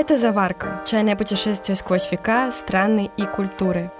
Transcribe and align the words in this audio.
Это 0.00 0.16
«Заварка»— 0.16 0.80
чайное 0.86 1.16
путешествие 1.16 1.74
сквозь 1.74 2.12
века, 2.12 2.52
страны 2.52 3.10
и 3.16 3.24
культуры. 3.24 3.90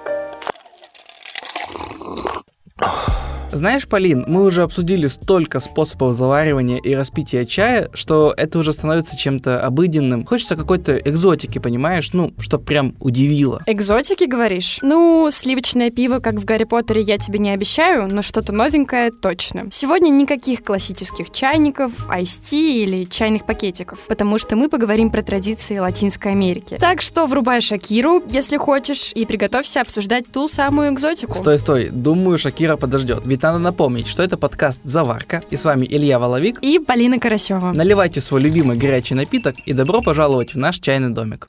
Знаешь, 3.58 3.88
Полин, 3.88 4.24
мы 4.28 4.44
уже 4.44 4.62
обсудили 4.62 5.08
столько 5.08 5.58
способов 5.58 6.14
заваривания 6.14 6.78
и 6.78 6.94
распития 6.94 7.44
чая, 7.44 7.90
что 7.92 8.32
это 8.36 8.60
уже 8.60 8.72
становится 8.72 9.16
чем-то 9.16 9.60
обыденным. 9.60 10.24
Хочется 10.24 10.54
какой-то 10.54 10.96
экзотики, 10.96 11.58
понимаешь? 11.58 12.12
Ну, 12.12 12.32
что 12.38 12.60
прям 12.60 12.94
удивило. 13.00 13.60
Экзотики, 13.66 14.26
говоришь? 14.26 14.78
Ну, 14.82 15.28
сливочное 15.32 15.90
пиво, 15.90 16.20
как 16.20 16.34
в 16.34 16.44
Гарри 16.44 16.62
Поттере, 16.62 17.00
я 17.00 17.18
тебе 17.18 17.40
не 17.40 17.50
обещаю, 17.50 18.06
но 18.06 18.22
что-то 18.22 18.52
новенькое 18.52 19.10
точно. 19.10 19.66
Сегодня 19.72 20.10
никаких 20.10 20.62
классических 20.62 21.32
чайников, 21.32 21.90
айсти 22.08 22.84
или 22.84 23.06
чайных 23.06 23.44
пакетиков, 23.44 23.98
потому 24.06 24.38
что 24.38 24.54
мы 24.54 24.68
поговорим 24.68 25.10
про 25.10 25.22
традиции 25.22 25.78
Латинской 25.78 26.30
Америки. 26.30 26.76
Так 26.78 27.02
что 27.02 27.26
врубай 27.26 27.60
Шакиру, 27.60 28.22
если 28.30 28.56
хочешь, 28.56 29.10
и 29.16 29.26
приготовься 29.26 29.80
обсуждать 29.80 30.30
ту 30.32 30.46
самую 30.46 30.94
экзотику. 30.94 31.34
Стой, 31.34 31.58
стой, 31.58 31.88
думаю, 31.88 32.38
Шакира 32.38 32.76
подождет. 32.76 33.22
Ведь 33.24 33.47
надо 33.48 33.58
напомнить, 33.60 34.06
что 34.06 34.22
это 34.22 34.36
подкаст 34.36 34.80
«Заварка», 34.84 35.40
и 35.48 35.56
с 35.56 35.64
вами 35.64 35.86
Илья 35.88 36.18
Воловик 36.18 36.58
и 36.60 36.78
Полина 36.78 37.18
Карасева. 37.18 37.72
Наливайте 37.72 38.20
свой 38.20 38.42
любимый 38.42 38.76
горячий 38.76 39.14
напиток 39.14 39.56
и 39.64 39.72
добро 39.72 40.02
пожаловать 40.02 40.52
в 40.52 40.58
наш 40.58 40.78
чайный 40.80 41.08
домик. 41.08 41.46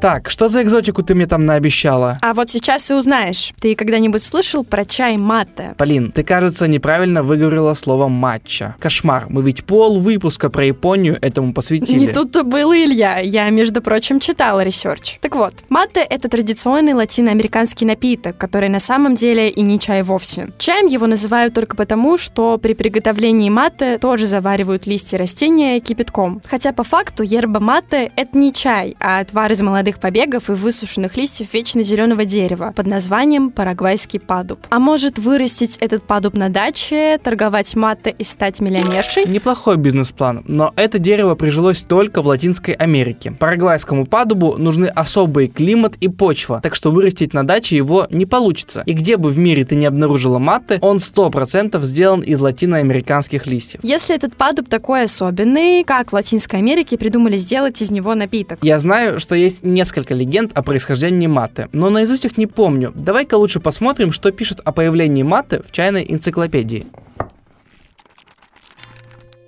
Так, 0.00 0.30
что 0.30 0.48
за 0.48 0.62
экзотику 0.62 1.02
ты 1.02 1.16
мне 1.16 1.26
там 1.26 1.44
наобещала? 1.44 2.18
А 2.22 2.32
вот 2.32 2.50
сейчас 2.50 2.88
и 2.90 2.94
узнаешь. 2.94 3.52
Ты 3.60 3.74
когда-нибудь 3.74 4.22
слышал 4.22 4.62
про 4.62 4.84
чай 4.84 5.16
мате? 5.16 5.74
Полин, 5.76 6.12
ты, 6.12 6.22
кажется, 6.22 6.68
неправильно 6.68 7.24
выговорила 7.24 7.74
слово 7.74 8.06
матча. 8.06 8.76
Кошмар, 8.78 9.26
мы 9.28 9.42
ведь 9.42 9.64
пол 9.64 9.98
выпуска 9.98 10.50
про 10.50 10.64
Японию 10.64 11.18
этому 11.20 11.52
посвятили. 11.52 11.98
Не 11.98 12.08
тут-то 12.08 12.44
было, 12.44 12.76
Илья. 12.76 13.18
Я, 13.18 13.50
между 13.50 13.82
прочим, 13.82 14.20
читала 14.20 14.60
research. 14.60 15.18
Так 15.20 15.34
вот, 15.34 15.54
мате— 15.68 16.00
это 16.10 16.28
традиционный 16.28 16.92
латиноамериканский 16.92 17.84
напиток, 17.84 18.38
который 18.38 18.68
на 18.68 18.80
самом 18.80 19.16
деле 19.16 19.48
и 19.48 19.62
не 19.62 19.80
чай 19.80 20.04
вовсе. 20.04 20.50
Чаем 20.58 20.86
его 20.86 21.08
называют 21.08 21.54
только 21.54 21.76
потому, 21.76 22.18
что 22.18 22.56
при 22.58 22.74
приготовлении 22.74 23.50
мате 23.50 23.98
тоже 23.98 24.26
заваривают 24.26 24.86
листья 24.86 25.18
растения 25.18 25.80
кипятком. 25.80 26.40
Хотя 26.48 26.72
по 26.72 26.84
факту 26.84 27.24
ерба 27.24 27.58
мате— 27.58 28.12
это 28.16 28.38
не 28.38 28.52
чай, 28.52 28.96
а 29.00 29.18
отвар 29.18 29.50
из 29.50 29.60
молодых 29.60 29.87
молодых 29.88 30.00
побегов 30.00 30.50
и 30.50 30.52
высушенных 30.52 31.16
листьев 31.16 31.54
вечно 31.54 31.82
зеленого 31.82 32.26
дерева 32.26 32.74
под 32.76 32.86
названием 32.86 33.50
парагвайский 33.50 34.20
падуб. 34.20 34.58
А 34.68 34.78
может 34.78 35.18
вырастить 35.18 35.78
этот 35.80 36.02
падуб 36.02 36.34
на 36.34 36.50
даче, 36.50 37.18
торговать 37.22 37.74
мате 37.74 38.14
и 38.18 38.22
стать 38.24 38.60
миллионершей? 38.60 39.24
Неплохой 39.26 39.78
бизнес-план, 39.78 40.44
но 40.46 40.74
это 40.76 40.98
дерево 40.98 41.36
прижилось 41.36 41.78
только 41.78 42.20
в 42.20 42.26
Латинской 42.26 42.74
Америке. 42.74 43.30
Парагвайскому 43.30 44.04
падубу 44.04 44.56
нужны 44.58 44.86
особый 44.86 45.48
климат 45.48 45.96
и 46.00 46.08
почва, 46.08 46.60
так 46.62 46.74
что 46.74 46.90
вырастить 46.90 47.32
на 47.32 47.46
даче 47.46 47.76
его 47.76 48.06
не 48.10 48.26
получится. 48.26 48.82
И 48.84 48.92
где 48.92 49.16
бы 49.16 49.30
в 49.30 49.38
мире 49.38 49.64
ты 49.64 49.74
не 49.74 49.86
обнаружила 49.86 50.38
маты, 50.38 50.78
он 50.82 50.98
100% 50.98 51.82
сделан 51.82 52.20
из 52.20 52.40
латиноамериканских 52.40 53.46
листьев. 53.46 53.80
Если 53.82 54.14
этот 54.14 54.36
падуб 54.36 54.68
такой 54.68 55.04
особенный, 55.04 55.82
как 55.84 56.10
в 56.10 56.12
Латинской 56.12 56.58
Америке 56.58 56.98
придумали 56.98 57.38
сделать 57.38 57.80
из 57.80 57.90
него 57.90 58.14
напиток? 58.14 58.58
Я 58.60 58.78
знаю, 58.78 59.18
что 59.18 59.34
есть 59.34 59.64
несколько 59.78 60.12
легенд 60.12 60.50
о 60.54 60.62
происхождении 60.62 61.28
маты, 61.28 61.68
но 61.72 61.88
наизусть 61.88 62.24
их 62.24 62.36
не 62.36 62.46
помню. 62.46 62.92
Давай-ка 62.96 63.36
лучше 63.36 63.60
посмотрим, 63.60 64.12
что 64.12 64.32
пишут 64.32 64.60
о 64.64 64.72
появлении 64.72 65.22
маты 65.22 65.62
в 65.64 65.70
чайной 65.70 66.04
энциклопедии. 66.08 66.86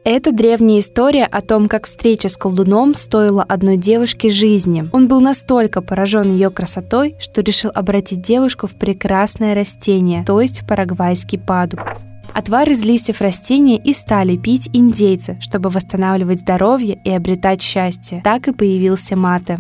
Это 0.05 0.33
древняя 0.33 0.79
история 0.79 1.25
о 1.25 1.41
том, 1.43 1.69
как 1.69 1.85
встреча 1.85 2.29
с 2.29 2.37
колдуном 2.37 2.95
стоила 2.95 3.43
одной 3.43 3.77
девушке 3.77 4.31
жизни. 4.31 4.89
Он 4.93 5.09
был 5.09 5.21
настолько 5.21 5.83
поражен 5.83 6.33
ее 6.33 6.51
красотой, 6.51 7.17
что 7.19 7.43
решил 7.43 7.71
обратить 7.75 8.23
девушку 8.23 8.67
в 8.67 8.79
прекрасное 8.79 9.55
растение, 9.55 10.25
то 10.25 10.41
есть 10.41 10.63
в 10.63 10.67
парагвайский 10.67 11.39
падуб. 11.39 11.81
Отвар 12.33 12.71
из 12.71 12.85
листьев 12.85 13.21
растения 13.21 13.77
и 13.77 13.93
стали 13.93 14.37
пить 14.37 14.71
индейцы, 14.73 15.37
чтобы 15.41 15.69
восстанавливать 15.69 16.41
здоровье 16.41 16.99
и 17.05 17.11
обретать 17.11 17.61
счастье. 17.61 18.21
Так 18.25 18.49
и 18.49 18.53
появился 18.53 19.17
мате. 19.17 19.59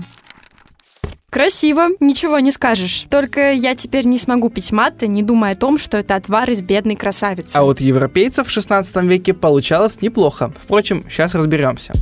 Красиво, 1.30 1.90
ничего 2.00 2.40
не 2.40 2.50
скажешь. 2.50 3.06
Только 3.08 3.52
я 3.52 3.76
теперь 3.76 4.04
не 4.04 4.18
смогу 4.18 4.50
пить 4.50 4.72
маты, 4.72 5.06
не 5.06 5.22
думая 5.22 5.52
о 5.52 5.56
том, 5.56 5.78
что 5.78 5.96
это 5.96 6.16
отвар 6.16 6.50
из 6.50 6.60
бедной 6.60 6.96
красавицы. 6.96 7.56
А 7.56 7.62
вот 7.62 7.80
европейцев 7.80 8.48
в 8.48 8.50
16 8.50 8.96
веке 9.04 9.32
получалось 9.32 10.02
неплохо. 10.02 10.52
Впрочем, 10.60 11.04
сейчас 11.08 11.36
разберемся. 11.36 11.92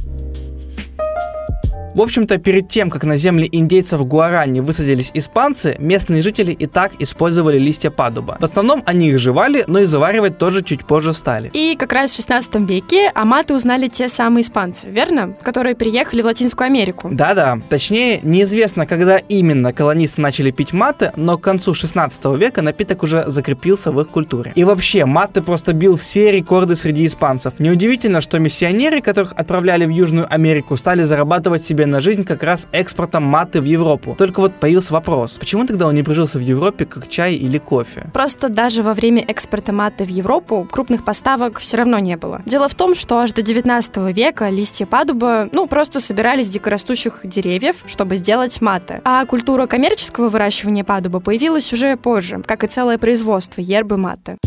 В 1.98 2.00
общем-то, 2.00 2.38
перед 2.38 2.68
тем, 2.68 2.90
как 2.90 3.02
на 3.02 3.16
земли 3.16 3.48
индейцев 3.50 4.06
Гуарани 4.06 4.60
высадились 4.60 5.10
испанцы, 5.14 5.74
местные 5.80 6.22
жители 6.22 6.52
и 6.52 6.66
так 6.66 6.92
использовали 7.00 7.58
листья 7.58 7.90
падуба. 7.90 8.36
В 8.38 8.44
основном 8.44 8.84
они 8.86 9.08
их 9.08 9.18
жевали, 9.18 9.64
но 9.66 9.80
и 9.80 9.84
заваривать 9.84 10.38
тоже 10.38 10.62
чуть 10.62 10.84
позже 10.84 11.12
стали. 11.12 11.50
И 11.54 11.74
как 11.76 11.92
раз 11.92 12.12
в 12.12 12.14
16 12.14 12.54
веке 12.68 13.10
аматы 13.16 13.52
узнали 13.52 13.88
те 13.88 14.06
самые 14.06 14.42
испанцы, 14.42 14.88
верно? 14.88 15.34
Которые 15.42 15.74
приехали 15.74 16.22
в 16.22 16.26
Латинскую 16.26 16.66
Америку. 16.66 17.08
Да-да. 17.10 17.58
Точнее, 17.68 18.20
неизвестно, 18.22 18.86
когда 18.86 19.16
именно 19.16 19.72
колонисты 19.72 20.20
начали 20.20 20.52
пить 20.52 20.72
маты, 20.72 21.10
но 21.16 21.36
к 21.36 21.40
концу 21.40 21.74
16 21.74 22.26
века 22.36 22.62
напиток 22.62 23.02
уже 23.02 23.24
закрепился 23.26 23.90
в 23.90 24.00
их 24.00 24.08
культуре. 24.08 24.52
И 24.54 24.62
вообще, 24.62 25.04
маты 25.04 25.42
просто 25.42 25.72
бил 25.72 25.96
все 25.96 26.30
рекорды 26.30 26.76
среди 26.76 27.04
испанцев. 27.06 27.54
Неудивительно, 27.58 28.20
что 28.20 28.38
миссионеры, 28.38 29.02
которых 29.02 29.32
отправляли 29.32 29.84
в 29.84 29.90
Южную 29.90 30.32
Америку, 30.32 30.76
стали 30.76 31.02
зарабатывать 31.02 31.64
себе 31.64 31.87
на 31.90 32.00
жизнь 32.00 32.24
как 32.24 32.42
раз 32.42 32.66
экспортом 32.72 33.24
маты 33.24 33.60
в 33.60 33.64
Европу. 33.64 34.14
Только 34.16 34.40
вот 34.40 34.54
появился 34.54 34.92
вопрос, 34.92 35.38
почему 35.38 35.66
тогда 35.66 35.86
он 35.86 35.94
не 35.94 36.02
прижился 36.02 36.38
в 36.38 36.42
Европе 36.42 36.84
как 36.84 37.08
чай 37.08 37.34
или 37.34 37.58
кофе? 37.58 38.10
Просто 38.12 38.48
даже 38.48 38.82
во 38.82 38.94
время 38.94 39.24
экспорта 39.26 39.72
маты 39.72 40.04
в 40.04 40.08
Европу 40.08 40.66
крупных 40.70 41.04
поставок 41.04 41.58
все 41.58 41.78
равно 41.78 41.98
не 41.98 42.16
было. 42.16 42.42
Дело 42.46 42.68
в 42.68 42.74
том, 42.74 42.94
что 42.94 43.18
аж 43.18 43.32
до 43.32 43.42
19 43.42 43.96
века 44.14 44.48
листья 44.48 44.86
падуба, 44.86 45.48
ну, 45.52 45.66
просто 45.66 46.00
собирались 46.00 46.46
с 46.46 46.50
дикорастущих 46.50 47.20
деревьев, 47.24 47.76
чтобы 47.86 48.16
сделать 48.16 48.60
маты. 48.60 49.00
А 49.04 49.24
культура 49.26 49.66
коммерческого 49.66 50.28
выращивания 50.28 50.84
падуба 50.84 51.20
появилась 51.20 51.72
уже 51.72 51.96
позже, 51.96 52.42
как 52.46 52.64
и 52.64 52.66
целое 52.66 52.98
производство 52.98 53.60
ербы 53.60 53.96
маты. 53.96 54.38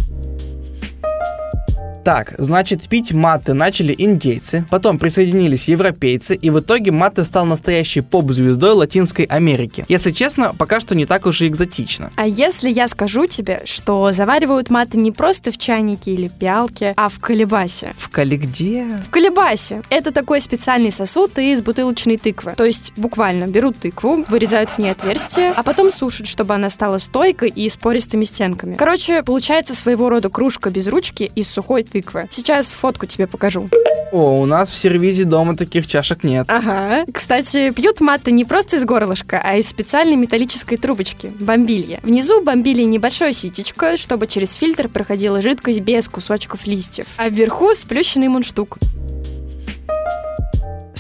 Так, 2.04 2.34
значит, 2.40 2.90
пить 2.90 3.12
маты 3.12 3.54
начали 3.54 3.94
индейцы, 3.96 4.66
потом 4.72 4.98
присоединились 4.98 5.68
европейцы, 5.68 6.36
и 6.36 6.50
в 6.50 6.60
итоге 6.60 6.92
маты 6.92 7.24
стал 7.24 7.46
настоящей 7.46 8.02
поп-звездой 8.02 8.74
Латинской 8.74 9.26
Америки. 9.26 9.86
Если 9.88 10.12
честно, 10.12 10.56
пока 10.58 10.80
что 10.80 10.96
не 10.96 11.06
так 11.06 11.28
уж 11.28 11.42
и 11.42 11.48
экзотично. 11.48 12.10
А 12.16 12.26
если 12.26 12.70
я 12.70 12.88
скажу 12.88 13.28
тебе, 13.28 13.62
что 13.66 14.12
заваривают 14.12 14.72
маты 14.72 14.98
не 14.98 15.12
просто 15.12 15.52
в 15.52 15.60
чайнике 15.60 16.12
или 16.12 16.28
пиалке, 16.28 16.94
а 16.98 17.10
в 17.10 17.20
колебасе? 17.20 17.94
В 17.98 18.10
коле 18.10 18.38
где? 18.38 18.86
В 19.06 19.12
колебасе. 19.12 19.84
Это 19.90 20.12
такой 20.12 20.42
специальный 20.42 20.92
сосуд 20.92 21.38
из 21.38 21.62
бутылочной 21.62 22.18
тыквы. 22.18 22.54
То 22.58 22.66
есть 22.66 22.94
буквально 22.96 23.48
берут 23.48 23.78
тыкву, 23.78 24.26
вырезают 24.28 24.72
в 24.72 24.78
ней 24.80 24.90
отверстие, 24.92 25.54
а 25.56 25.62
потом 25.62 25.92
сушат, 25.92 26.26
чтобы 26.26 26.56
она 26.56 26.70
стала 26.70 26.98
стойкой 26.98 27.50
и 27.50 27.70
с 27.70 27.78
пористыми 27.78 28.24
стенками. 28.24 28.76
Короче, 28.76 29.22
получается 29.22 29.76
своего 29.76 30.10
рода 30.10 30.30
кружка 30.30 30.72
без 30.72 30.88
ручки 30.88 31.32
из 31.36 31.48
сухой 31.48 31.84
тыквы. 31.92 32.28
Сейчас 32.32 32.74
фотку 32.74 33.06
тебе 33.06 33.28
покажу. 33.28 33.70
О, 34.12 34.42
у 34.42 34.46
нас 34.46 34.70
в 34.70 34.78
сервизе 34.78 35.24
дома 35.24 35.56
таких 35.56 35.88
чашек 35.88 36.24
нет. 36.24 36.46
Ага. 36.50 37.06
Кстати, 37.14 37.72
пьют 37.72 38.02
маты 38.02 38.32
не 38.32 38.44
просто 38.44 38.76
из 38.76 38.84
горлышка, 38.84 39.42
а 39.44 39.56
из 39.56 39.70
специальной 39.70 40.18
металлической 40.18 40.76
трубочки– 40.78 41.32
бомбилья. 41.40 42.00
Внизу 42.04 42.42
бомбили 42.42 42.84
небольшое 42.84 43.32
ситечко, 43.32 43.96
чтобы 43.96 44.28
через 44.28 44.56
фильтр 44.56 44.90
проходила 44.90 45.42
жидкость 45.42 45.80
без 45.80 46.10
кусочков 46.10 46.68
листьев. 46.68 47.06
А 47.18 47.30
вверху 47.30 47.74
сплющенный 47.74 48.28
мундштук. 48.28 48.78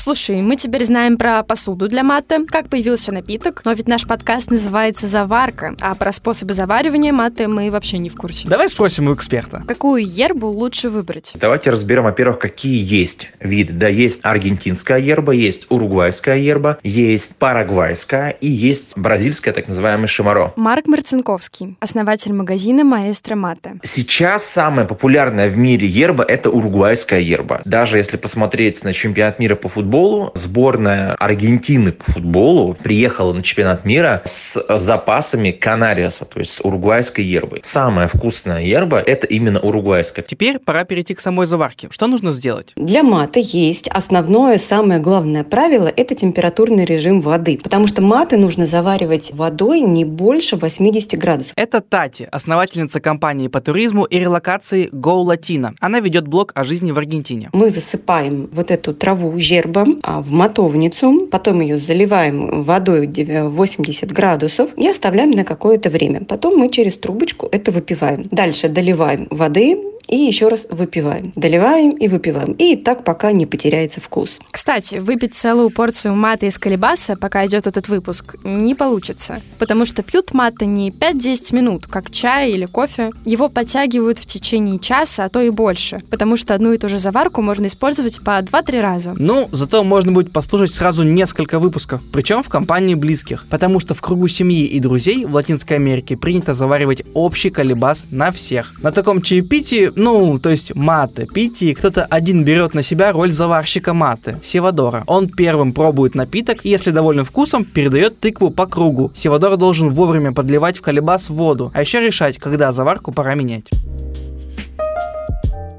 Слушай, 0.03 0.41
мы 0.41 0.55
теперь 0.55 0.83
знаем 0.83 1.15
про 1.15 1.43
посуду 1.43 1.87
для 1.87 2.01
маты, 2.03 2.43
как 2.47 2.69
появился 2.69 3.11
напиток, 3.11 3.61
но 3.65 3.71
ведь 3.73 3.87
наш 3.87 4.07
подкаст 4.07 4.49
называется 4.49 5.05
«Заварка», 5.05 5.75
а 5.79 5.93
про 5.93 6.11
способы 6.11 6.53
заваривания 6.53 7.13
маты 7.13 7.47
мы 7.47 7.69
вообще 7.69 7.99
не 7.99 8.09
в 8.09 8.15
курсе. 8.15 8.47
Давай 8.47 8.67
спросим 8.67 9.09
у 9.09 9.13
эксперта. 9.13 9.61
Какую 9.67 10.03
ербу 10.03 10.47
лучше 10.47 10.89
выбрать? 10.89 11.33
Давайте 11.35 11.69
разберем, 11.69 12.05
во-первых, 12.05 12.39
какие 12.39 12.83
есть 12.83 13.29
виды. 13.39 13.73
Да, 13.73 13.89
есть 13.89 14.21
аргентинская 14.23 14.97
ерба, 14.97 15.33
есть 15.33 15.67
уругвайская 15.69 16.39
ерба, 16.39 16.79
есть 16.81 17.35
парагвайская 17.35 18.31
и 18.31 18.49
есть 18.49 18.97
бразильская, 18.97 19.53
так 19.53 19.67
называемая 19.67 20.07
шимаро. 20.07 20.51
Марк 20.55 20.87
Марцинковский, 20.87 21.77
основатель 21.79 22.33
магазина 22.33 22.83
«Маэстро 22.83 23.35
Мата». 23.35 23.73
Сейчас 23.83 24.47
самая 24.47 24.87
популярная 24.87 25.47
в 25.47 25.59
мире 25.59 25.87
ерба– 25.87 26.23
это 26.27 26.49
уругвайская 26.49 27.19
ерба. 27.19 27.61
Даже 27.65 27.99
если 27.99 28.17
посмотреть 28.17 28.83
на 28.83 28.93
чемпионат 28.93 29.37
мира 29.37 29.53
по 29.53 29.69
футболу, 29.69 29.90
футболу. 29.91 30.31
Сборная 30.35 31.15
Аргентины 31.15 31.91
по 31.91 32.13
футболу 32.13 32.75
приехала 32.81 33.33
на 33.33 33.41
чемпионат 33.41 33.83
мира 33.83 34.21
с 34.23 34.63
запасами 34.77 35.51
канариаса, 35.51 36.23
то 36.23 36.39
есть 36.39 36.53
с 36.53 36.61
уругвайской 36.61 37.25
ербой. 37.25 37.59
Самая 37.63 38.07
вкусная 38.07 38.63
ерба– 38.63 38.99
это 39.05 39.27
именно 39.27 39.59
уругвайская. 39.59 40.23
Теперь 40.23 40.59
пора 40.59 40.85
перейти 40.85 41.13
к 41.13 41.19
самой 41.19 41.45
заварке. 41.45 41.89
Что 41.91 42.07
нужно 42.07 42.31
сделать? 42.31 42.71
Для 42.77 43.03
маты 43.03 43.41
есть 43.43 43.89
основное, 43.89 44.57
самое 44.57 45.01
главное 45.01 45.43
правило– 45.43 45.91
это 45.95 46.15
температурный 46.15 46.85
режим 46.85 47.19
воды. 47.19 47.59
Потому 47.61 47.87
что 47.87 48.01
маты 48.01 48.37
нужно 48.37 48.67
заваривать 48.67 49.31
водой 49.33 49.81
не 49.81 50.05
больше 50.05 50.55
80 50.55 51.19
градусов. 51.19 51.53
Это 51.57 51.81
Тати, 51.81 52.29
основательница 52.31 53.01
компании 53.01 53.49
по 53.49 53.59
туризму 53.59 54.05
и 54.05 54.17
релокации 54.17 54.89
Go 54.89 55.21
Latino. 55.25 55.71
Она 55.81 55.99
ведет 55.99 56.27
блог 56.27 56.53
о 56.55 56.63
жизни 56.63 56.91
в 56.91 56.97
Аргентине. 56.97 57.49
Мы 57.51 57.69
засыпаем 57.69 58.49
вот 58.53 58.71
эту 58.71 58.93
траву 58.93 59.37
жербом 59.37 59.80
а, 60.03 60.21
в 60.21 60.31
мотовницу, 60.31 61.27
потом 61.31 61.61
ее 61.61 61.77
заливаем 61.77 62.63
водой 62.63 63.07
80 63.07 64.11
градусов 64.11 64.77
и 64.77 64.87
оставляем 64.87 65.31
на 65.31 65.43
какое-то 65.43 65.89
время. 65.89 66.23
Потом 66.25 66.57
мы 66.57 66.69
через 66.69 66.97
трубочку 66.97 67.47
это 67.51 67.71
выпиваем. 67.71 68.27
Дальше 68.31 68.69
доливаем 68.69 69.27
воды, 69.29 69.77
и 70.11 70.17
еще 70.17 70.49
раз 70.49 70.67
выпиваем. 70.69 71.31
Доливаем 71.35 71.91
и 71.91 72.07
выпиваем. 72.07 72.51
И 72.53 72.75
так 72.75 73.03
пока 73.03 73.31
не 73.31 73.45
потеряется 73.45 74.01
вкус. 74.01 74.39
Кстати, 74.51 74.95
выпить 74.95 75.33
целую 75.33 75.71
порцию 75.71 76.15
маты 76.15 76.47
из 76.47 76.59
колебаса, 76.59 77.15
пока 77.15 77.45
идет 77.47 77.65
этот 77.65 77.87
выпуск, 77.87 78.35
не 78.43 78.75
получится. 78.75 79.41
Потому 79.57 79.85
что 79.85 80.03
пьют 80.03 80.33
маты 80.33 80.65
не 80.65 80.91
5-10 80.91 81.55
минут, 81.55 81.87
как 81.87 82.11
чай 82.11 82.51
или 82.51 82.65
кофе. 82.65 83.11
Его 83.25 83.47
подтягивают 83.49 84.19
в 84.19 84.25
течение 84.25 84.79
часа, 84.79 85.25
а 85.25 85.29
то 85.29 85.41
и 85.41 85.49
больше. 85.49 86.01
Потому 86.09 86.35
что 86.35 86.53
одну 86.53 86.73
и 86.73 86.77
ту 86.77 86.89
же 86.89 86.99
заварку 86.99 87.41
можно 87.41 87.67
использовать 87.67 88.21
по 88.21 88.39
2-3 88.39 88.81
раза. 88.81 89.15
Ну, 89.17 89.47
зато 89.51 89.83
можно 89.83 90.11
будет 90.11 90.33
послушать 90.33 90.73
сразу 90.73 91.03
несколько 91.03 91.57
выпусков, 91.57 92.01
причем 92.11 92.43
в 92.43 92.49
компании 92.49 92.95
близких. 92.95 93.45
Потому 93.49 93.79
что 93.79 93.93
в 93.93 94.01
кругу 94.01 94.27
семьи 94.27 94.65
и 94.65 94.79
друзей 94.81 95.25
в 95.25 95.33
Латинской 95.35 95.77
Америке 95.77 96.17
принято 96.17 96.53
заваривать 96.53 97.03
общий 97.13 97.49
колебас 97.49 98.07
на 98.11 98.31
всех. 98.31 98.73
На 98.83 98.91
таком 98.91 99.21
чаепитии 99.21 99.91
ну, 100.01 100.39
то 100.39 100.49
есть 100.49 100.75
маты 100.75 101.27
пить, 101.31 101.61
и 101.61 101.75
кто-то 101.75 102.05
один 102.05 102.43
берет 102.43 102.73
на 102.73 102.81
себя 102.81 103.11
роль 103.11 103.31
заварщика 103.31 103.93
маты, 103.93 104.37
Севадора. 104.41 105.03
Он 105.05 105.27
первым 105.29 105.73
пробует 105.73 106.15
напиток, 106.15 106.65
и 106.65 106.69
если 106.69 106.89
доволен 106.89 107.23
вкусом, 107.23 107.65
передает 107.65 108.19
тыкву 108.19 108.49
по 108.49 108.65
кругу. 108.65 109.11
Севадор 109.13 109.57
должен 109.57 109.91
вовремя 109.91 110.31
подливать 110.33 110.79
в 110.79 110.81
колебас 110.81 111.29
воду, 111.29 111.71
а 111.75 111.81
еще 111.81 112.01
решать, 112.01 112.39
когда 112.39 112.71
заварку 112.71 113.11
пора 113.11 113.35
менять. 113.35 113.69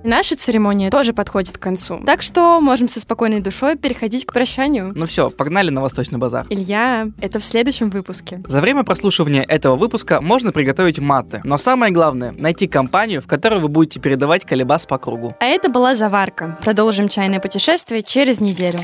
Наша 0.04 0.37
церемония 0.37 0.90
тоже 0.90 1.12
подходит 1.12 1.56
к 1.56 1.60
концу. 1.60 2.00
Так 2.04 2.22
что 2.22 2.60
можем 2.60 2.88
со 2.88 3.00
спокойной 3.00 3.40
душой 3.40 3.76
переходить 3.76 4.26
к 4.26 4.32
прощанию. 4.32 4.93
Ну 4.94 5.06
все, 5.06 5.31
погнали 5.31 5.70
на 5.70 5.81
Восточный 5.81 6.19
базар. 6.19 6.46
Илья, 6.50 7.08
это 7.20 7.38
в 7.38 7.44
следующем 7.44 7.90
выпуске. 7.90 8.43
За 8.46 8.60
время 8.60 8.82
прослушивания 8.82 9.43
этого 9.43 9.76
выпуска 9.76 10.20
можно 10.20 10.50
приготовить 10.52 10.99
маты. 10.99 11.40
Но 11.44 11.56
самое 11.56 11.93
главное, 11.93 12.34
найти 12.37 12.66
компанию, 12.66 13.22
в 13.22 13.26
которой 13.26 13.60
вы 13.60 13.69
будете 13.69 14.00
передавать 14.00 14.44
колебас 14.44 14.87
по 14.87 14.99
кругу. 14.99 15.37
А 15.40 15.44
это 15.44 15.69
была 15.69 15.94
заварка. 15.94 16.58
Продолжим 16.62 17.08
чайное 17.08 17.40
путешествие 17.40 18.02
через 18.02 18.40
неделю. 18.40 18.81